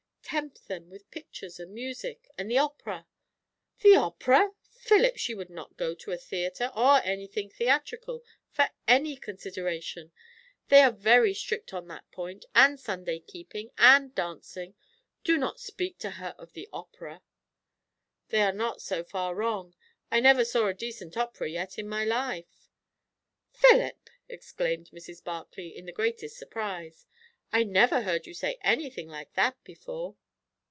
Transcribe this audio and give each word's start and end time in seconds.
"Tempt 0.23 0.69
them 0.69 0.89
with 0.89 1.11
pictures 1.11 1.59
and 1.59 1.73
music, 1.73 2.29
and 2.37 2.49
the 2.49 2.57
opera." 2.57 3.05
"The 3.81 3.97
opera! 3.97 4.53
Philip, 4.79 5.17
she 5.17 5.35
would 5.35 5.49
not 5.49 5.75
go 5.75 5.93
to 5.95 6.13
a 6.13 6.17
theatre, 6.17 6.71
or 6.73 7.01
anything 7.03 7.49
theatrical, 7.49 8.23
for 8.49 8.69
any 8.87 9.17
consideration. 9.17 10.13
They 10.69 10.83
are 10.83 10.91
very 10.91 11.33
strict 11.33 11.73
on 11.73 11.89
that 11.89 12.09
point, 12.11 12.45
and 12.55 12.79
Sunday 12.79 13.19
keeping, 13.19 13.71
and 13.77 14.15
dancing. 14.15 14.73
Do 15.25 15.37
not 15.37 15.59
speak 15.59 15.97
to 15.99 16.11
her 16.11 16.33
of 16.37 16.53
the 16.53 16.69
opera." 16.71 17.23
"They 18.29 18.41
are 18.43 18.53
not 18.53 18.81
so 18.81 19.03
far 19.03 19.35
wrong. 19.35 19.75
I 20.09 20.21
never 20.21 20.45
saw 20.45 20.67
a 20.67 20.73
decent 20.73 21.17
opera 21.17 21.49
yet 21.49 21.77
in 21.77 21.89
my 21.89 22.05
life." 22.05 22.69
"Philip!" 23.51 24.09
exclaimed 24.29 24.91
Mrs. 24.91 25.21
Barclay 25.21 25.67
in 25.67 25.85
the 25.87 25.91
greatest 25.91 26.37
surprise. 26.37 27.05
"I 27.53 27.65
never 27.65 28.03
heard 28.03 28.27
you 28.27 28.33
say 28.33 28.57
anything 28.63 29.09
like 29.09 29.33
that 29.33 29.61
before." 29.65 30.15